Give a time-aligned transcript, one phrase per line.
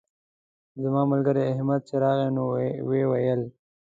[0.83, 2.43] زما ملګری احمد چې راغی نو
[2.87, 3.41] ویې ویل.